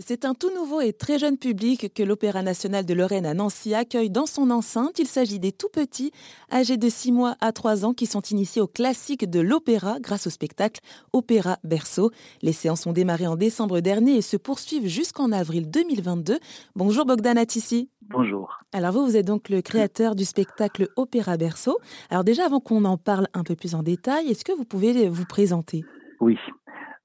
C'est 0.00 0.24
un 0.24 0.32
tout 0.32 0.54
nouveau 0.54 0.80
et 0.80 0.92
très 0.92 1.18
jeune 1.18 1.36
public 1.36 1.92
que 1.92 2.04
l'Opéra 2.04 2.42
national 2.42 2.86
de 2.86 2.94
Lorraine 2.94 3.26
à 3.26 3.34
Nancy 3.34 3.74
accueille 3.74 4.10
dans 4.10 4.26
son 4.26 4.52
enceinte. 4.52 5.00
Il 5.00 5.08
s'agit 5.08 5.40
des 5.40 5.50
tout 5.50 5.68
petits, 5.68 6.12
âgés 6.52 6.76
de 6.76 6.88
6 6.88 7.10
mois 7.10 7.34
à 7.40 7.50
3 7.50 7.84
ans, 7.84 7.94
qui 7.94 8.06
sont 8.06 8.20
initiés 8.20 8.62
au 8.62 8.68
classique 8.68 9.28
de 9.28 9.40
l'opéra 9.40 9.98
grâce 9.98 10.28
au 10.28 10.30
spectacle 10.30 10.80
Opéra 11.12 11.58
Berceau. 11.64 12.12
Les 12.42 12.52
séances 12.52 12.86
ont 12.86 12.92
démarré 12.92 13.26
en 13.26 13.34
décembre 13.34 13.80
dernier 13.80 14.14
et 14.14 14.22
se 14.22 14.36
poursuivent 14.36 14.86
jusqu'en 14.86 15.32
avril 15.32 15.68
2022. 15.68 16.38
Bonjour 16.76 17.04
Bogdan 17.04 17.36
Atissi. 17.36 17.90
Bonjour. 18.02 18.56
Alors 18.72 18.92
vous, 18.92 19.04
vous 19.04 19.16
êtes 19.16 19.26
donc 19.26 19.48
le 19.48 19.62
créateur 19.62 20.14
du 20.14 20.24
spectacle 20.24 20.90
Opéra 20.94 21.36
Berceau. 21.36 21.76
Alors 22.08 22.22
déjà, 22.22 22.44
avant 22.46 22.60
qu'on 22.60 22.84
en 22.84 22.98
parle 22.98 23.26
un 23.34 23.42
peu 23.42 23.56
plus 23.56 23.74
en 23.74 23.82
détail, 23.82 24.28
est-ce 24.30 24.44
que 24.44 24.52
vous 24.52 24.64
pouvez 24.64 25.08
vous 25.08 25.26
présenter? 25.26 25.84
Oui. 26.20 26.36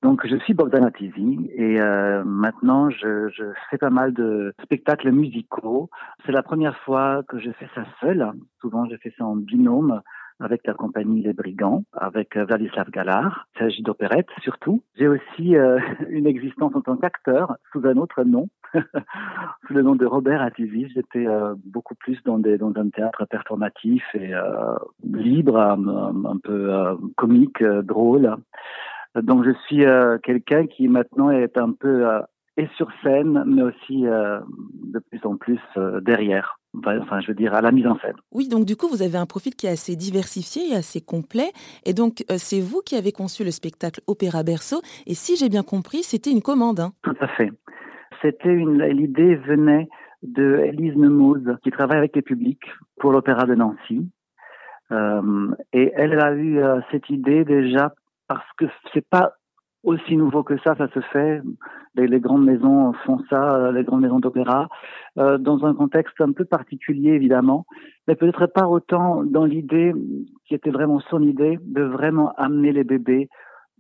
Donc, 0.03 0.27
je 0.27 0.35
suis 0.35 0.53
Bogdan 0.53 0.84
Atizi 0.84 1.49
et 1.55 1.80
euh, 1.80 2.25
maintenant, 2.25 2.89
je, 2.89 3.30
je, 3.30 3.45
fais 3.70 3.77
pas 3.77 3.89
mal 3.89 4.13
de 4.13 4.53
spectacles 4.62 5.12
musicaux. 5.12 5.89
C'est 6.26 6.34
la 6.34 6.43
première 6.43 6.77
fois 6.79 7.23
que 7.29 7.39
je 7.39 7.49
fais 7.52 7.70
ça 7.73 7.85
seul. 8.02 8.29
Souvent, 8.59 8.85
je 8.89 8.98
fais 8.98 9.13
ça 9.17 9.23
en 9.26 9.38
binôme 9.38 10.02
avec 10.41 10.67
la 10.67 10.73
compagnie 10.73 11.21
Les 11.21 11.31
Brigands, 11.31 11.85
avec 11.93 12.35
euh, 12.35 12.43
Vladislav 12.43 12.89
Galar. 12.89 13.48
Il 13.55 13.59
s'agit 13.59 13.81
d'opérette 13.81 14.27
surtout. 14.41 14.84
J'ai 14.98 15.07
aussi 15.07 15.55
euh, 15.55 15.79
une 16.09 16.27
existence 16.27 16.76
en 16.76 16.81
tant 16.81 16.98
qu'acteur 16.98 17.55
sous 17.71 17.88
un 17.88 17.95
autre 17.95 18.26
nom, 18.26 18.49
sous 18.73 19.73
le 19.73 19.84
nom 19.84 19.95
de 19.95 20.05
Robert 20.05 20.41
Atizi. 20.41 20.90
J'étais 20.93 21.27
euh, 21.27 21.55
beaucoup 21.65 21.95
plus 21.95 22.21
dans, 22.26 22.40
des, 22.40 22.57
dans 22.57 22.73
un 22.76 22.90
théâtre 22.90 23.26
performatif 23.26 24.04
et 24.15 24.34
euh, 24.34 24.76
libre, 25.04 25.57
un, 25.57 26.26
un 26.26 26.38
peu 26.43 26.98
comique, 27.15 27.63
drôle. 27.63 28.35
Donc 29.22 29.45
je 29.45 29.52
suis 29.66 29.85
euh, 29.85 30.17
quelqu'un 30.23 30.66
qui 30.66 30.88
maintenant 30.88 31.30
est 31.30 31.58
un 31.58 31.71
peu 31.71 32.07
euh, 32.07 32.21
et 32.57 32.68
sur 32.77 32.87
scène, 33.01 33.43
mais 33.48 33.63
aussi 33.63 34.07
euh, 34.07 34.40
de 34.84 34.99
plus 34.99 35.20
en 35.24 35.37
plus 35.37 35.60
derrière. 36.01 36.60
Enfin, 36.85 37.20
je 37.20 37.27
veux 37.27 37.35
dire, 37.35 37.54
à 37.54 37.62
la 37.62 37.71
mise 37.71 37.85
en 37.85 37.98
scène. 37.99 38.15
Oui, 38.32 38.48
donc 38.48 38.65
du 38.65 38.76
coup, 38.76 38.87
vous 38.87 39.04
avez 39.04 39.18
un 39.18 39.27
profil 39.27 39.54
qui 39.55 39.68
est 39.68 39.71
assez 39.71 39.96
diversifié 39.96 40.71
et 40.71 40.76
assez 40.76 41.02
complet. 41.02 41.52
Et 41.85 41.93
donc, 41.93 42.24
c'est 42.37 42.62
vous 42.62 42.82
qui 42.84 42.96
avez 42.96 43.12
conçu 43.12 43.43
le 43.43 43.52
spectacle 43.52 44.02
Opéra 44.07 44.43
Berceau. 44.43 44.82
Et 45.05 45.13
si 45.13 45.35
j'ai 45.35 45.49
bien 45.49 45.62
compris, 45.62 46.02
c'était 46.02 46.32
une 46.32 46.41
commande. 46.41 46.80
Hein. 46.80 46.93
Tout 47.04 47.15
à 47.21 47.27
fait. 47.27 47.52
C'était 48.24 48.54
une. 48.54 48.84
L'idée 48.84 49.35
venait 49.35 49.87
de 50.24 50.62
Elise 50.63 50.96
Nemouz, 50.96 51.43
qui 51.63 51.70
travaille 51.70 51.98
avec 51.98 52.15
les 52.15 52.24
publics 52.24 52.65
pour 52.99 53.12
l'Opéra 53.12 53.46
de 53.46 53.54
Nancy. 53.54 54.07
Euh, 54.91 55.52
et 55.74 55.91
elle 55.96 56.20
a 56.20 56.35
eu 56.35 56.59
cette 56.91 57.09
idée 57.09 57.46
déjà 57.46 57.93
parce 58.27 58.49
que 58.57 58.66
c'est 58.93 59.07
pas 59.07 59.34
aussi 59.84 60.16
nouveau 60.16 60.43
que 60.43 60.57
ça, 60.60 60.76
ça 60.76 60.88
se 60.93 60.99
fait. 61.02 61.41
Les, 61.96 62.20
grandes 62.20 62.46
maisons 62.46 62.93
font 63.05 63.20
ça, 63.30 63.71
les 63.71 63.84
grandes 63.84 64.02
maisons 64.02 64.19
d'opéra, 64.19 64.68
euh, 65.19 65.38
dans 65.38 65.66
un 65.66 65.74
contexte 65.74 66.19
un 66.22 66.31
peu 66.31 66.46
particulier 66.46 67.12
évidemment, 67.12 67.66
mais 68.07 68.16
peut-être 68.16 68.47
pas 68.47 68.68
autant 68.68 69.24
dans 69.24 69.46
l'idée 69.46 69.94
qui 70.46 70.56
était 70.56 70.72
vraiment 70.72 71.00
son 71.02 71.22
idée 71.22 71.59
de 71.62 71.84
vraiment 71.84 72.34
amener 72.38 72.72
les 72.72 72.84
bébés 72.84 73.30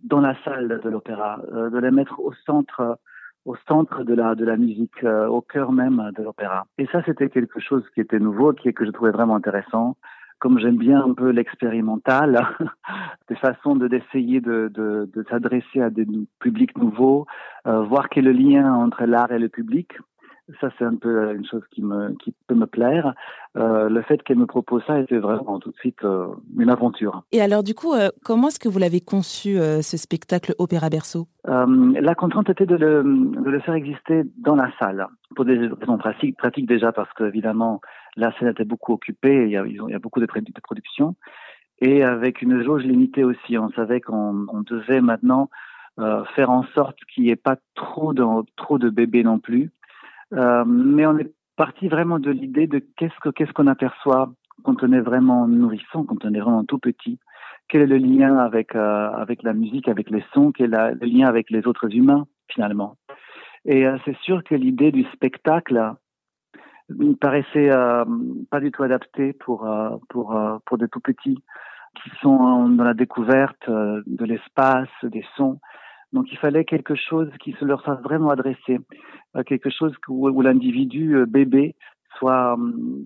dans 0.03 0.19
la 0.19 0.35
salle 0.43 0.81
de 0.83 0.89
l'opéra, 0.89 1.39
euh, 1.53 1.69
de 1.69 1.79
les 1.79 1.91
mettre 1.91 2.19
au 2.19 2.33
centre 2.45 2.99
au 3.45 3.57
centre 3.67 4.03
de 4.03 4.13
la 4.13 4.35
de 4.35 4.45
la 4.45 4.57
musique, 4.57 5.03
euh, 5.03 5.27
au 5.27 5.41
cœur 5.41 5.71
même 5.71 6.11
de 6.15 6.23
l'opéra. 6.23 6.65
Et 6.77 6.85
ça, 6.87 7.01
c'était 7.05 7.29
quelque 7.29 7.59
chose 7.59 7.83
qui 7.93 8.01
était 8.01 8.19
nouveau, 8.19 8.53
qui 8.53 8.73
que 8.73 8.85
je 8.85 8.91
trouvais 8.91 9.11
vraiment 9.11 9.35
intéressant 9.35 9.97
comme 10.43 10.59
j'aime 10.59 10.75
bien 10.75 11.01
un 11.01 11.13
peu 11.13 11.29
l'expérimental, 11.29 12.45
des 13.29 13.35
façons 13.35 13.77
de 13.77 13.87
d'essayer 13.87 14.41
de, 14.41 14.69
de, 14.73 15.09
de 15.15 15.25
s'adresser 15.29 15.79
à 15.79 15.89
des 15.89 16.05
publics 16.39 16.77
nouveaux, 16.77 17.25
euh, 17.65 17.83
voir 17.83 18.09
quel 18.09 18.27
est 18.27 18.33
le 18.33 18.37
lien 18.37 18.73
entre 18.73 19.05
l'art 19.05 19.31
et 19.31 19.39
le 19.39 19.47
public. 19.47 19.93
Ça, 20.59 20.67
c'est 20.77 20.83
un 20.83 20.97
peu 20.97 21.33
une 21.33 21.45
chose 21.45 21.63
qui 21.71 21.81
me 21.81 22.13
qui 22.21 22.35
peut 22.47 22.55
me 22.55 22.65
plaire. 22.65 23.13
Euh, 23.55 23.87
le 23.87 24.01
fait 24.01 24.21
qu'elle 24.21 24.37
me 24.37 24.45
propose 24.45 24.83
ça 24.85 24.99
était 24.99 25.17
vraiment 25.17 25.59
tout 25.59 25.71
de 25.71 25.77
suite 25.77 26.03
euh, 26.03 26.27
une 26.59 26.69
aventure. 26.69 27.23
Et 27.31 27.39
alors, 27.39 27.63
du 27.63 27.73
coup, 27.73 27.93
euh, 27.93 28.09
comment 28.25 28.49
est-ce 28.49 28.59
que 28.59 28.67
vous 28.67 28.79
l'avez 28.79 28.99
conçu 28.99 29.57
euh, 29.57 29.81
ce 29.81 29.95
spectacle 29.95 30.55
Opéra 30.59 30.89
Berceau? 30.89 31.27
La 31.45 32.15
contrainte 32.15 32.49
était 32.49 32.65
de 32.65 32.75
le, 32.75 33.03
de 33.03 33.49
le 33.49 33.59
faire 33.61 33.75
exister 33.75 34.23
dans 34.37 34.55
la 34.55 34.69
salle 34.77 35.07
pour 35.35 35.45
des 35.45 35.57
raisons 35.57 35.97
pratiques, 35.97 36.37
pratiques 36.37 36.67
déjà 36.67 36.91
parce 36.91 37.11
qu'évidemment 37.13 37.79
la 38.15 38.31
scène 38.37 38.49
était 38.49 38.65
beaucoup 38.65 38.93
occupée, 38.93 39.45
il 39.45 39.51
y 39.51 39.57
a, 39.57 39.65
il 39.65 39.75
y 39.75 39.93
a 39.93 39.99
beaucoup 39.99 40.19
de, 40.19 40.25
de 40.25 40.61
production, 40.61 41.15
et 41.79 42.03
avec 42.03 42.41
une 42.41 42.63
jauge 42.63 42.83
limitée 42.83 43.23
aussi. 43.23 43.57
On 43.57 43.69
savait 43.71 44.01
qu'on 44.01 44.45
on 44.49 44.61
devait 44.61 45.01
maintenant 45.01 45.49
euh, 45.99 46.23
faire 46.35 46.49
en 46.49 46.63
sorte 46.75 46.97
qu'il 47.05 47.23
n'y 47.23 47.29
ait 47.29 47.35
pas 47.35 47.57
trop 47.75 48.13
de, 48.13 48.23
trop 48.55 48.77
de 48.77 48.89
bébés 48.89 49.23
non 49.23 49.39
plus. 49.39 49.71
Euh, 50.33 50.63
mais 50.65 51.05
on 51.05 51.17
est 51.17 51.31
parti 51.55 51.87
vraiment 51.87 52.19
de 52.19 52.31
l'idée 52.31 52.67
de 52.67 52.79
qu'est-ce 52.97 53.19
que 53.21 53.29
qu'est-ce 53.29 53.53
qu'on 53.53 53.67
aperçoit 53.67 54.31
quand 54.63 54.81
on 54.83 54.91
est 54.91 55.01
vraiment 55.01 55.47
nourrissant, 55.47 56.03
quand 56.03 56.25
on 56.25 56.33
est 56.33 56.39
vraiment 56.39 56.63
tout 56.63 56.79
petit. 56.79 57.19
Quel 57.67 57.81
est 57.81 57.87
le 57.87 57.97
lien 57.97 58.37
avec 58.37 58.75
euh, 58.75 59.09
avec 59.11 59.43
la 59.43 59.53
musique, 59.53 59.87
avec 59.87 60.09
les 60.09 60.23
sons, 60.33 60.51
quel 60.51 60.73
est 60.73 60.95
le 60.95 61.05
lien 61.07 61.27
avec 61.27 61.49
les 61.49 61.67
autres 61.67 61.93
humains 61.93 62.25
finalement? 62.47 62.95
Et 63.65 63.85
euh, 63.85 63.97
c'est 64.05 64.17
sûr 64.17 64.43
que 64.43 64.55
l'idée 64.55 64.91
du 64.91 65.03
spectacle 65.13 65.93
me 66.89 67.13
paraissait 67.13 67.71
euh, 67.71 68.05
pas 68.49 68.59
du 68.59 68.71
tout 68.71 68.83
adaptée 68.83 69.33
pour 69.33 69.67
euh, 69.67 69.89
pour 70.09 70.37
pour 70.65 70.77
des 70.77 70.87
tout 70.87 70.99
petits 70.99 71.37
qui 72.01 72.09
sont 72.21 72.69
dans 72.69 72.83
la 72.83 72.93
découverte 72.95 73.69
de 73.69 74.25
l'espace, 74.25 74.89
des 75.03 75.25
sons. 75.35 75.59
Donc 76.11 76.31
il 76.31 76.37
fallait 76.37 76.65
quelque 76.65 76.95
chose 76.95 77.29
qui 77.39 77.53
se 77.53 77.65
leur 77.65 77.83
fasse 77.83 78.01
vraiment 78.01 78.29
adresser, 78.29 78.79
quelque 79.45 79.69
chose 79.69 79.93
où, 80.07 80.27
où 80.27 80.41
l'individu 80.41 81.25
bébé 81.27 81.75
soit 82.17 82.57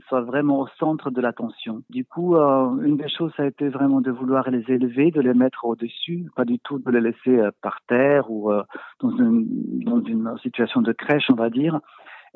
soit 0.07 0.21
vraiment 0.21 0.61
au 0.61 0.67
centre 0.79 1.11
de 1.11 1.21
l'attention. 1.21 1.81
Du 1.89 2.05
coup, 2.05 2.35
euh, 2.35 2.81
une 2.83 2.97
des 2.97 3.09
choses 3.09 3.31
ça 3.35 3.43
a 3.43 3.47
été 3.47 3.69
vraiment 3.69 4.01
de 4.01 4.11
vouloir 4.11 4.49
les 4.49 4.63
élever, 4.71 5.11
de 5.11 5.21
les 5.21 5.33
mettre 5.33 5.65
au-dessus, 5.65 6.25
pas 6.35 6.45
du 6.45 6.59
tout 6.59 6.79
de 6.79 6.91
les 6.91 7.01
laisser 7.01 7.39
euh, 7.39 7.51
par 7.61 7.79
terre 7.87 8.29
ou 8.29 8.51
euh, 8.51 8.63
dans, 9.01 9.11
une, 9.11 9.45
dans 9.83 10.01
une 10.01 10.37
situation 10.41 10.81
de 10.81 10.93
crèche, 10.93 11.29
on 11.29 11.35
va 11.35 11.49
dire, 11.49 11.79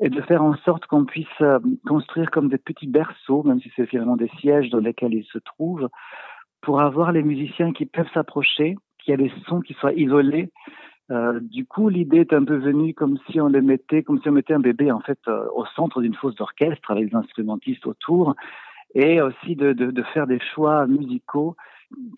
et 0.02 0.10
de 0.10 0.20
faire 0.22 0.42
en 0.42 0.56
sorte 0.64 0.84
qu'on 0.86 1.04
puisse 1.04 1.42
construire 1.86 2.30
comme 2.30 2.48
des 2.48 2.58
petits 2.58 2.88
berceaux, 2.88 3.44
même 3.44 3.60
si 3.60 3.70
c'est 3.76 3.86
finalement 3.86 4.16
des 4.16 4.30
sièges 4.40 4.68
dans 4.70 4.80
lesquels 4.80 5.14
ils 5.14 5.24
se 5.26 5.38
trouvent, 5.38 5.88
pour 6.60 6.80
avoir 6.80 7.12
les 7.12 7.22
musiciens 7.22 7.72
qui 7.72 7.86
peuvent 7.86 8.10
s'approcher, 8.12 8.76
qu'il 8.98 9.12
y 9.12 9.14
a 9.14 9.16
des 9.16 9.32
sons 9.46 9.60
qui 9.60 9.74
soient 9.74 9.92
isolés. 9.92 10.50
Euh, 11.12 11.38
du 11.40 11.64
coup, 11.64 11.88
l'idée 11.88 12.18
est 12.18 12.32
un 12.32 12.44
peu 12.44 12.56
venue 12.56 12.94
comme 12.94 13.16
si 13.30 13.40
on 13.40 13.46
les 13.46 13.60
mettait, 13.60 14.02
comme 14.02 14.20
si 14.20 14.28
on 14.28 14.32
mettait 14.32 14.54
un 14.54 14.60
bébé 14.60 14.90
en 14.90 15.00
fait 15.00 15.18
euh, 15.28 15.46
au 15.54 15.66
centre 15.66 16.00
d'une 16.00 16.14
fosse 16.14 16.34
d'orchestre 16.34 16.90
avec 16.90 17.10
des 17.10 17.16
instrumentistes 17.16 17.86
autour, 17.86 18.34
et 18.94 19.20
aussi 19.20 19.54
de, 19.54 19.72
de, 19.72 20.02
faire 20.14 20.26
des 20.26 20.40
choix 20.54 20.86
musicaux 20.86 21.56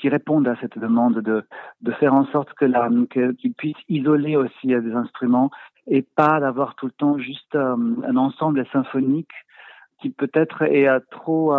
qui 0.00 0.08
répondent 0.08 0.48
à 0.48 0.56
cette 0.60 0.78
demande 0.78 1.20
de, 1.20 1.44
de 1.82 1.92
faire 1.92 2.14
en 2.14 2.26
sorte 2.26 2.52
que 2.54 3.32
qu'ils 3.32 3.54
puissent 3.54 3.76
isoler 3.88 4.36
aussi 4.36 4.68
des 4.68 4.92
instruments 4.92 5.50
et 5.86 6.02
pas 6.02 6.40
d'avoir 6.40 6.74
tout 6.76 6.86
le 6.86 6.92
temps 6.92 7.18
juste 7.18 7.54
euh, 7.54 7.76
un 8.06 8.16
ensemble 8.16 8.66
symphonique 8.72 9.32
qui 10.00 10.10
peut-être 10.10 10.62
est 10.62 10.88
trop 11.10 11.52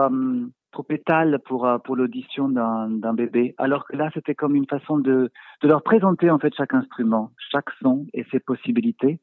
trop 0.75 0.85
étal 0.89 1.39
pour 1.45 1.65
euh, 1.65 1.77
pour 1.77 1.95
l'audition 1.95 2.49
d'un 2.49 3.13
bébé. 3.13 3.55
Alors 3.57 3.85
que 3.85 3.95
là, 3.95 4.09
c'était 4.13 4.35
comme 4.35 4.55
une 4.55 4.67
façon 4.67 4.97
de 4.97 5.31
de 5.61 5.67
leur 5.67 5.81
présenter 5.81 6.29
en 6.29 6.37
fait 6.37 6.53
chaque 6.53 6.73
instrument, 6.73 7.31
chaque 7.51 7.69
son 7.81 8.05
et 8.13 8.25
ses 8.31 8.39
possibilités. 8.39 9.19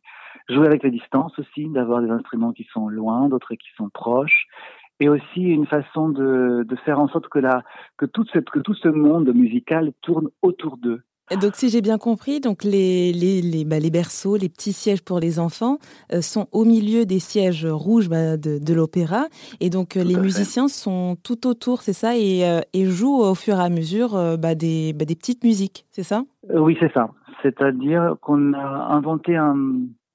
Jouer 0.48 0.66
avec 0.66 0.82
les 0.82 0.90
distances 0.90 1.38
aussi, 1.38 1.68
d'avoir 1.68 2.00
des 2.00 2.10
instruments 2.10 2.52
qui 2.52 2.66
sont 2.72 2.88
loin, 2.88 3.28
d'autres 3.28 3.54
qui 3.54 3.68
sont 3.76 3.90
proches, 3.90 4.46
et 4.98 5.08
aussi 5.08 5.42
une 5.42 5.66
façon 5.66 6.08
de 6.08 6.64
de 6.66 6.76
faire 6.76 6.98
en 6.98 7.08
sorte 7.08 7.28
que 7.28 7.38
la 7.38 7.62
que 7.98 8.06
toute 8.06 8.30
cette 8.32 8.48
que 8.48 8.60
tout 8.60 8.74
ce 8.74 8.88
monde 8.88 9.32
musical 9.34 9.92
tourne 10.00 10.28
autour 10.40 10.78
d'eux 10.78 11.02
donc, 11.40 11.54
si 11.54 11.68
j'ai 11.68 11.80
bien 11.80 11.98
compris, 11.98 12.40
donc 12.40 12.64
les, 12.64 13.12
les, 13.12 13.42
les, 13.42 13.64
bah, 13.64 13.78
les, 13.78 13.90
berceaux, 13.90 14.36
les 14.36 14.48
petits 14.48 14.72
sièges 14.72 15.02
pour 15.02 15.20
les 15.20 15.38
enfants 15.38 15.78
euh, 16.12 16.20
sont 16.20 16.48
au 16.52 16.64
milieu 16.64 17.04
des 17.04 17.18
sièges 17.18 17.66
rouges 17.66 18.08
bah, 18.08 18.36
de, 18.36 18.58
de 18.58 18.74
l'opéra. 18.74 19.26
Et 19.60 19.70
donc, 19.70 19.96
euh, 19.96 20.04
les 20.04 20.16
musiciens 20.16 20.68
sont 20.68 21.16
tout 21.22 21.46
autour, 21.46 21.82
c'est 21.82 21.92
ça, 21.92 22.16
et, 22.16 22.44
euh, 22.44 22.60
et, 22.72 22.84
jouent 22.84 23.22
au 23.22 23.34
fur 23.34 23.54
et 23.54 23.62
à 23.62 23.68
mesure 23.68 24.10
bah, 24.38 24.54
des, 24.54 24.92
des, 24.92 25.16
petites 25.16 25.44
musiques, 25.44 25.86
c'est 25.90 26.02
ça? 26.02 26.24
Oui, 26.52 26.76
c'est 26.80 26.92
ça. 26.92 27.10
C'est-à-dire 27.42 28.16
qu'on 28.20 28.52
a 28.54 28.94
inventé 28.94 29.36
un, 29.36 29.56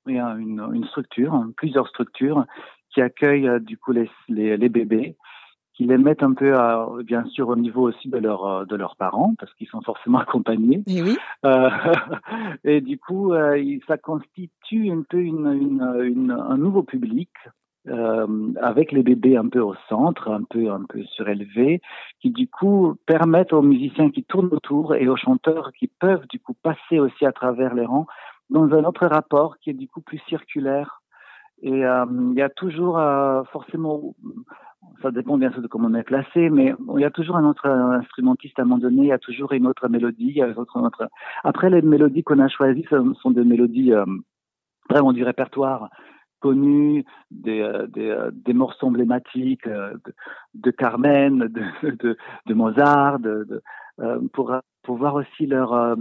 une, 0.06 0.62
une, 0.74 0.86
structure, 0.86 1.46
plusieurs 1.56 1.88
structures 1.88 2.46
qui 2.94 3.02
accueillent 3.02 3.50
du 3.62 3.78
coup 3.78 3.92
les, 3.92 4.10
les 4.30 4.70
bébés 4.70 5.16
qui 5.78 5.86
les 5.86 6.00
mettent 6.00 6.24
un 6.24 6.34
peu, 6.34 6.56
à, 6.56 6.90
bien 7.04 7.24
sûr, 7.26 7.50
au 7.50 7.56
niveau 7.56 7.88
aussi 7.88 8.10
de, 8.10 8.18
leur, 8.18 8.46
euh, 8.46 8.66
de 8.66 8.76
leurs 8.76 8.96
parents, 8.96 9.36
parce 9.40 9.54
qu'ils 9.54 9.68
sont 9.68 9.82
forcément 9.82 10.18
accompagnés. 10.28 10.82
Et, 10.88 11.04
oui. 11.04 11.18
euh, 11.46 11.70
et 12.64 12.82
du 12.82 12.98
coup, 12.98 13.34
euh, 13.34 13.78
ça 13.88 13.98
constitue 13.98 14.90
un 14.90 15.04
peu 15.08 15.20
une, 15.20 15.48
une, 15.54 16.02
une, 16.04 16.32
un 16.32 16.58
nouveau 16.58 16.82
public 16.82 17.30
euh, 17.90 18.28
avec 18.60 18.92
les 18.92 19.04
bébés 19.04 19.38
un 19.38 19.48
peu 19.48 19.60
au 19.62 19.76
centre, 19.88 20.30
un 20.32 20.44
peu 20.44 20.72
un 20.72 20.84
peu 20.90 21.04
surélevés, 21.04 21.80
qui 22.20 22.32
du 22.32 22.48
coup 22.50 22.96
permettent 23.06 23.54
aux 23.54 23.62
musiciens 23.62 24.10
qui 24.10 24.24
tournent 24.24 24.50
autour 24.52 24.96
et 24.96 25.08
aux 25.08 25.16
chanteurs 25.16 25.72
qui 25.74 25.88
peuvent 25.88 26.28
du 26.28 26.40
coup 26.40 26.54
passer 26.64 27.00
aussi 27.00 27.26
à 27.26 27.32
travers 27.32 27.76
les 27.76 27.86
rangs 27.86 28.08
dans 28.50 28.66
un 28.74 28.84
autre 28.84 29.06
rapport 29.06 29.58
qui 29.60 29.70
est 29.70 29.74
du 29.74 29.88
coup 29.88 30.02
plus 30.02 30.22
circulaire. 30.28 31.02
Et 31.62 31.86
euh, 31.86 32.06
il 32.32 32.38
y 32.38 32.42
a 32.42 32.50
toujours 32.50 33.00
euh, 33.00 33.44
forcément, 33.52 34.16
ça 35.02 35.12
dépend 35.12 35.38
bien 35.38 35.52
sûr 35.52 35.62
de 35.62 35.68
comment 35.68 35.90
on 35.90 35.94
est 35.94 36.04
placé, 36.04 36.50
mais 36.50 36.74
il 36.96 37.02
y 37.02 37.06
a 37.06 37.12
toujours 37.12 37.38
un 37.38 37.46
autre 37.46 37.68
instrumentiste 37.68 38.58
à 38.60 38.64
un 38.64 38.66
moment 38.66 38.80
donné, 38.80 39.04
il 39.04 39.08
y 39.08 39.12
a 39.12 39.20
toujours 39.20 39.54
une 39.54 39.68
autre 39.68 39.88
mélodie. 39.88 40.28
Il 40.30 40.38
y 40.38 40.42
a 40.42 40.48
autre, 40.48 40.80
autre... 40.80 41.10
Après, 41.44 41.70
les 41.70 41.82
mélodies 41.82 42.24
qu'on 42.24 42.40
a 42.40 42.48
choisies 42.48 42.86
sont 43.22 43.32
des 43.32 43.44
mélodies 43.44 43.94
euh, 43.94 44.06
vraiment 44.90 45.14
du 45.14 45.24
répertoire 45.24 45.90
connu, 46.40 47.04
des, 47.32 47.62
euh, 47.62 47.88
des, 47.88 48.10
euh, 48.10 48.32
des, 48.34 48.54
morceaux 48.54 48.88
emblématiques 48.88 49.68
euh, 49.68 49.94
de, 50.54 50.72
Carmen, 50.72 51.40
de, 51.40 51.92
de, 51.92 52.18
de 52.46 52.54
Mozart, 52.54 53.20
de, 53.20 53.62
pour, 54.34 54.56
pour 54.84 54.98
voir 54.98 55.16
aussi 55.16 55.48
leur 55.48 55.98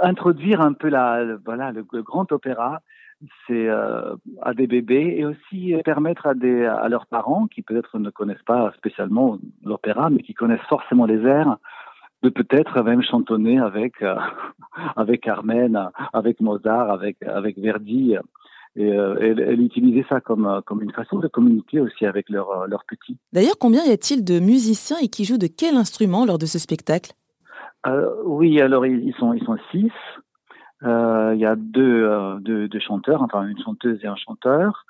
introduire 0.00 0.60
un 0.60 0.72
peu 0.72 0.88
la, 0.88 1.36
voilà, 1.44 1.72
le, 1.72 1.82
grand 2.02 2.30
opéra 2.32 2.80
c'est 3.46 3.68
euh, 3.68 4.16
à 4.40 4.54
des 4.54 4.66
bébés 4.66 5.16
et 5.18 5.24
aussi 5.24 5.74
permettre 5.84 6.26
à, 6.26 6.34
des, 6.34 6.64
à 6.64 6.88
leurs 6.88 7.06
parents 7.06 7.46
qui 7.46 7.62
peut-être 7.62 7.98
ne 7.98 8.10
connaissent 8.10 8.42
pas 8.46 8.72
spécialement 8.76 9.38
l'opéra, 9.64 10.10
mais 10.10 10.22
qui 10.22 10.34
connaissent 10.34 10.60
forcément 10.68 11.06
les 11.06 11.20
airs, 11.26 11.58
de 12.22 12.28
peut-être 12.28 12.82
même 12.82 13.02
chantonner 13.02 13.58
avec 13.58 14.02
euh, 14.02 14.16
avec 14.96 15.22
Carmen, 15.22 15.90
avec 16.12 16.40
Mozart, 16.40 16.90
avec 16.90 17.22
avec 17.22 17.58
Verdi 17.58 18.16
et 18.76 18.92
euh, 18.92 19.56
utilisait 19.56 20.06
ça 20.08 20.20
comme, 20.20 20.46
euh, 20.46 20.60
comme 20.60 20.82
une 20.82 20.92
façon 20.92 21.18
de 21.18 21.28
communiquer 21.28 21.80
aussi 21.80 22.06
avec 22.06 22.28
leurs 22.28 22.50
euh, 22.50 22.66
leur 22.66 22.84
petits. 22.84 23.18
D'ailleurs, 23.32 23.58
combien 23.58 23.84
y 23.84 23.90
a-t-il 23.90 24.24
de 24.24 24.38
musiciens 24.38 24.98
et 25.02 25.08
qui 25.08 25.24
jouent 25.24 25.38
de 25.38 25.48
quel 25.48 25.76
instrument 25.76 26.24
lors 26.24 26.38
de 26.38 26.46
ce 26.46 26.58
spectacle? 26.58 27.12
Euh, 27.86 28.10
Oui, 28.24 28.60
alors 28.60 28.86
ils 28.86 29.14
sont, 29.18 29.32
ils 29.32 29.44
sont 29.44 29.56
six. 29.72 29.90
Euh, 30.82 31.32
il 31.34 31.40
y 31.40 31.46
a 31.46 31.56
deux, 31.56 32.04
euh, 32.04 32.38
deux, 32.40 32.68
deux, 32.68 32.80
chanteurs, 32.80 33.22
enfin 33.22 33.46
une 33.46 33.58
chanteuse 33.62 34.02
et 34.02 34.06
un 34.06 34.16
chanteur, 34.16 34.86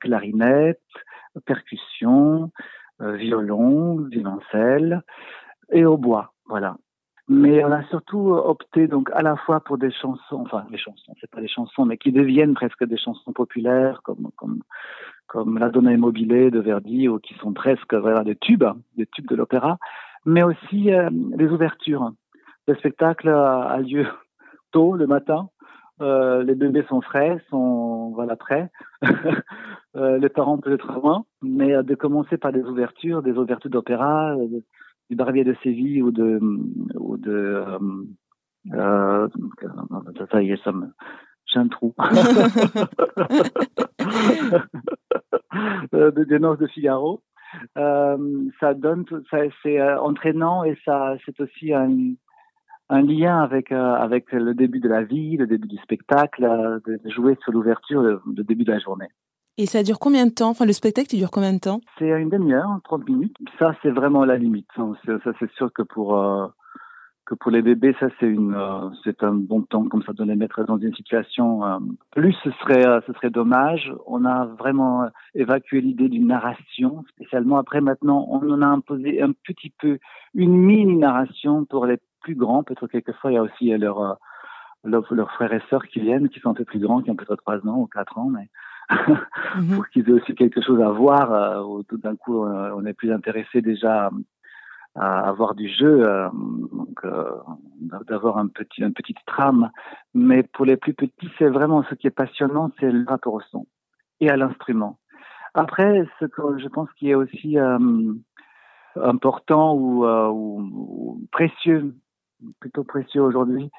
clarinette, 0.00 0.80
percussion, 1.44 2.50
violon, 3.00 3.96
violoncelle 4.10 5.02
et 5.70 5.84
au 5.84 5.96
bois. 5.96 6.32
Voilà. 6.46 6.76
Mais 7.28 7.64
on 7.64 7.72
a 7.72 7.82
surtout 7.84 8.30
opté 8.30 8.86
donc 8.86 9.10
à 9.12 9.22
la 9.22 9.36
fois 9.36 9.60
pour 9.60 9.78
des 9.78 9.90
chansons, 9.90 10.42
enfin 10.42 10.64
des 10.70 10.78
chansons, 10.78 11.12
c'est 11.20 11.30
pas 11.30 11.40
des 11.40 11.48
chansons, 11.48 11.84
mais 11.84 11.96
qui 11.96 12.12
deviennent 12.12 12.54
presque 12.54 12.84
des 12.84 12.96
chansons 12.96 13.32
populaires, 13.32 14.00
comme 14.04 14.30
comme 14.36 14.60
comme 15.26 15.58
La 15.58 15.70
Donna 15.70 15.92
Immobile 15.92 16.52
de 16.52 16.60
Verdi, 16.60 17.08
ou 17.08 17.18
qui 17.18 17.34
sont 17.34 17.52
presque 17.52 17.94
voilà 17.94 18.22
des 18.22 18.36
tubes, 18.36 18.64
des 18.96 19.06
tubes 19.06 19.26
de 19.26 19.34
l'opéra, 19.34 19.78
mais 20.24 20.44
aussi 20.44 20.92
euh, 20.92 21.08
des 21.10 21.48
ouvertures. 21.48 22.12
Le 22.68 22.76
spectacle 22.76 23.28
a 23.28 23.78
lieu 23.78 24.06
tôt 24.72 24.94
le 24.94 25.06
matin. 25.06 25.50
Euh, 26.02 26.42
les 26.42 26.54
bébés 26.54 26.84
sont 26.88 27.00
frais, 27.00 27.42
sont 27.48 28.12
voilà 28.14 28.36
prêts. 28.36 28.70
euh, 29.96 30.18
les 30.18 30.28
parents 30.28 30.58
peut-être 30.58 31.00
moins, 31.00 31.24
mais 31.42 31.74
euh, 31.74 31.82
de 31.82 31.94
commencer 31.94 32.36
par 32.36 32.52
des 32.52 32.62
ouvertures, 32.62 33.22
des 33.22 33.32
ouvertures 33.32 33.70
d'opéra, 33.70 34.34
euh, 34.36 34.60
du 35.08 35.16
Barbier 35.16 35.44
de 35.44 35.56
Séville 35.62 36.02
ou 36.02 36.10
de 36.10 36.38
ou 36.96 37.16
de 37.16 37.64
ça 40.30 40.42
y 40.42 40.50
est, 40.50 40.62
ça 40.62 40.72
me 40.72 40.88
j'ai 41.46 41.60
un 41.60 41.68
trou. 41.68 41.94
de, 45.92 46.24
des 46.24 46.38
noces 46.40 46.58
de 46.58 46.66
Figaro. 46.66 47.22
Ça 47.74 48.74
donne, 48.74 49.04
ça, 49.30 49.38
c'est 49.62 49.80
entraînant 49.94 50.64
et 50.64 50.76
ça, 50.84 51.14
c'est 51.24 51.40
aussi 51.40 51.72
un, 51.72 52.16
un 52.88 53.02
lien 53.02 53.40
avec 53.40 53.72
euh, 53.72 53.94
avec 53.94 54.32
le 54.32 54.54
début 54.54 54.80
de 54.80 54.88
la 54.88 55.02
vie, 55.02 55.36
le 55.36 55.46
début 55.46 55.68
du 55.68 55.76
spectacle, 55.78 56.44
euh, 56.44 56.78
de 56.86 57.10
jouer 57.10 57.36
sur 57.42 57.52
l'ouverture, 57.52 58.02
le, 58.02 58.20
le, 58.36 58.44
début 58.44 58.64
de 58.64 58.72
la 58.72 58.78
journée. 58.78 59.08
Et 59.58 59.66
ça 59.66 59.82
dure 59.82 59.98
combien 59.98 60.26
de 60.26 60.32
temps? 60.32 60.50
Enfin, 60.50 60.66
le 60.66 60.72
spectacle, 60.72 61.14
il 61.14 61.18
dure 61.18 61.30
combien 61.30 61.54
de 61.54 61.58
temps? 61.58 61.80
C'est 61.98 62.08
une 62.08 62.28
demi-heure, 62.28 62.68
30 62.84 63.08
minutes. 63.08 63.36
Ça, 63.58 63.74
c'est 63.82 63.90
vraiment 63.90 64.24
la 64.24 64.36
limite. 64.36 64.68
Ça, 65.06 65.18
c'est 65.38 65.50
sûr 65.52 65.72
que 65.72 65.82
pour 65.82 66.18
euh, 66.18 66.46
que 67.24 67.34
pour 67.34 67.50
les 67.50 67.62
bébés, 67.62 67.96
ça 67.98 68.08
c'est 68.20 68.26
une 68.26 68.54
euh, 68.54 68.90
c'est 69.02 69.24
un 69.24 69.32
bon 69.32 69.62
temps 69.62 69.88
comme 69.88 70.02
ça 70.02 70.12
de 70.12 70.24
les 70.24 70.36
mettre 70.36 70.62
dans 70.64 70.76
une 70.76 70.94
situation. 70.94 71.64
Euh, 71.64 71.78
plus 72.10 72.34
ce 72.44 72.50
serait 72.50 72.84
ce 73.06 73.12
serait 73.14 73.30
dommage. 73.30 73.92
On 74.06 74.26
a 74.26 74.44
vraiment 74.44 75.08
évacué 75.34 75.80
l'idée 75.80 76.10
d'une 76.10 76.26
narration, 76.26 77.04
spécialement 77.14 77.56
après 77.56 77.80
maintenant 77.80 78.26
on 78.28 78.48
en 78.50 78.60
a 78.60 78.66
imposé 78.66 79.22
un 79.22 79.32
petit 79.32 79.72
peu 79.80 79.98
une 80.34 80.56
mini 80.56 80.96
narration 80.96 81.64
pour 81.64 81.86
les 81.86 81.96
plus 82.26 82.34
grands. 82.34 82.62
Peut-être 82.64 82.88
quelquefois 82.88 83.30
il 83.30 83.34
y 83.34 83.38
a 83.38 83.42
aussi 83.42 83.68
leurs 83.76 84.18
leurs 84.84 85.14
leur 85.14 85.30
frères 85.32 85.52
et 85.52 85.62
sœurs 85.70 85.86
qui 85.86 86.00
viennent, 86.00 86.28
qui 86.28 86.40
sont 86.40 86.50
un 86.50 86.54
peu 86.54 86.64
plus 86.64 86.80
grands, 86.80 87.02
qui 87.02 87.10
ont 87.10 87.16
peut-être 87.16 87.36
trois 87.36 87.58
ans 87.66 87.78
ou 87.78 87.86
quatre 87.86 88.18
ans, 88.18 88.30
mais 88.30 88.48
mm-hmm. 88.90 89.70
pour 89.74 89.88
qu'ils 89.88 90.08
aient 90.08 90.18
aussi 90.20 90.34
quelque 90.34 90.60
chose 90.60 90.80
à 90.80 90.90
voir. 90.90 91.32
Euh, 91.32 91.82
tout 91.88 91.98
d'un 91.98 92.16
coup, 92.16 92.44
euh, 92.44 92.70
on 92.76 92.84
est 92.84 92.94
plus 92.94 93.12
intéressé 93.12 93.62
déjà 93.62 94.10
à 94.96 95.28
avoir 95.28 95.54
du 95.54 95.68
jeu, 95.68 96.08
euh, 96.08 96.28
donc 96.72 97.04
euh, 97.04 97.30
d'avoir 98.08 98.38
un 98.38 98.48
petit, 98.48 98.80
une 98.80 98.94
petite 98.94 99.18
trame. 99.26 99.70
Mais 100.14 100.42
pour 100.42 100.64
les 100.64 100.76
plus 100.76 100.94
petits, 100.94 101.30
c'est 101.38 101.48
vraiment 101.48 101.84
ce 101.84 101.94
qui 101.94 102.06
est 102.06 102.10
passionnant, 102.10 102.70
c'est 102.80 102.90
le 102.90 103.04
rapport 103.06 103.34
au 103.34 103.40
son 103.52 103.66
et 104.20 104.30
à 104.30 104.36
l'instrument. 104.36 104.98
Après, 105.54 106.06
ce 106.18 106.24
que 106.24 106.58
je 106.58 106.68
pense 106.68 106.88
qui 106.98 107.10
est 107.10 107.14
aussi 107.14 107.58
euh, 107.58 107.78
important 108.96 109.76
ou 109.76 111.28
précieux, 111.30 111.94
plutôt 112.60 112.84
précieux 112.84 113.22
aujourd'hui, 113.22 113.70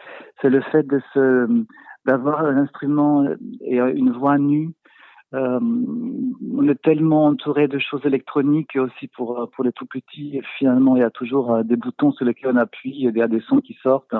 c'est 0.41 0.49
le 0.49 0.61
fait 0.61 0.83
de 0.83 1.01
se 1.13 1.63
d'avoir 2.05 2.45
un 2.45 2.57
instrument 2.57 3.27
et 3.61 3.77
une 3.77 4.11
voix 4.11 4.37
nue 4.37 4.73
euh, 5.33 5.59
on 5.61 6.67
est 6.69 6.81
tellement 6.81 7.25
entouré 7.25 7.67
de 7.67 7.79
choses 7.79 8.05
électroniques 8.05 8.77
aussi 8.77 9.07
pour 9.09 9.49
pour 9.51 9.63
les 9.63 9.73
tout 9.73 9.85
petits. 9.85 10.39
Finalement, 10.57 10.95
il 10.95 11.01
y 11.01 11.03
a 11.03 11.09
toujours 11.09 11.53
euh, 11.53 11.63
des 11.63 11.75
boutons 11.75 12.13
sur 12.13 12.25
lesquels 12.25 12.51
on 12.53 12.57
appuie, 12.57 12.95
il 12.97 13.17
y 13.17 13.21
a 13.21 13.27
des 13.27 13.41
sons 13.41 13.59
qui 13.59 13.77
sortent. 13.83 14.15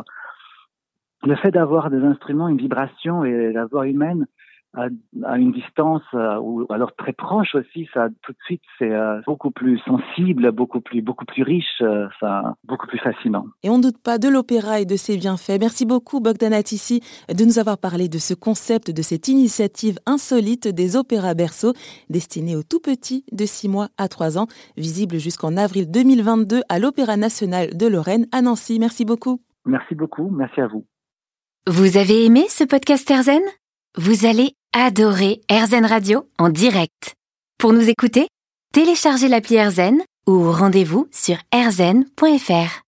Le 1.24 1.36
fait 1.36 1.52
d'avoir 1.52 1.90
des 1.90 2.04
instruments, 2.04 2.50
une 2.50 2.58
vibration 2.58 3.24
et 3.24 3.54
la 3.54 3.66
voix 3.66 3.88
humaine, 3.88 4.28
à, 4.74 4.88
à, 5.24 5.38
une 5.38 5.52
distance 5.52 6.04
euh, 6.14 6.38
ou 6.40 6.66
alors 6.70 6.96
très 6.96 7.14
proche 7.14 7.56
aussi, 7.56 7.88
ça 7.94 8.10
tout 8.22 8.32
de 8.32 8.38
suite 8.46 8.62
c'est 8.78 8.92
euh, 8.92 9.22
beaucoup 9.26 9.52
plus 9.52 9.80
sensible, 9.80 10.52
beaucoup 10.52 10.82
plus 10.82 11.02
beaucoup 11.02 11.26
plus 11.26 11.44
riche, 11.44 11.82
euh, 11.82 12.08
ça 12.20 12.56
beaucoup 12.64 12.88
plus 12.88 13.00
fascinant. 13.00 13.46
Et 13.64 13.70
on 13.70 13.78
ne 13.78 13.84
doute 13.84 13.98
pas 13.98 14.18
de 14.18 14.28
l'opéra 14.28 14.80
et 14.80 14.86
de 14.86 14.96
ses 14.96 15.18
bienfaits. 15.18 15.60
Merci 15.60 15.86
beaucoup 15.86 16.20
Bogdan 16.20 16.54
Atissi 16.54 17.02
de 17.30 17.46
nous 17.46 17.60
avoir 17.60 17.78
parlé 17.78 18.10
de 18.10 18.18
ce 18.18 18.34
concept, 18.34 18.92
de 18.92 19.02
cette 19.02 19.28
initiative 19.28 19.98
insolite 20.06 20.68
des 20.68 20.96
opéras 20.96 21.34
berceaux 21.34 21.74
destinés 22.10 22.56
aux 22.56 22.64
tout 22.64 22.80
petits 22.80 23.26
de 23.32 23.46
6 23.46 23.70
mois 23.70 23.88
à 23.98 24.08
3 24.08 24.38
ans, 24.38 24.48
visible 24.76 25.18
jusqu'en 25.18 25.58
avril 25.58 25.90
2022 25.90 26.62
à 26.70 26.80
l'Opéra 26.80 27.18
national 27.18 27.76
de 27.76 27.88
Lorraine 27.88 28.28
à 28.32 28.42
Nancy. 28.42 28.80
Merci 28.80 29.06
beaucoup. 29.06 29.42
Merci 29.66 29.96
beaucoup, 29.96 30.30
merci 30.30 30.62
à 30.62 30.68
vous. 30.68 30.86
Vous 31.68 31.98
avez 31.98 32.26
aimé 32.26 32.46
ce 32.48 32.64
podcast 32.64 33.10
Erzen? 33.12 33.42
Vous 34.00 34.28
allez 34.28 34.54
adorer 34.74 35.42
AirZen 35.50 35.84
Radio 35.84 36.30
en 36.38 36.50
direct. 36.50 37.16
Pour 37.58 37.74
nous 37.74 37.90
écouter, 37.90 38.28
téléchargez 38.72 39.28
l'appli 39.28 39.56
AirZen 39.56 40.04
ou 40.28 40.52
rendez-vous 40.52 41.08
sur 41.12 41.38
airzen.fr. 41.52 42.76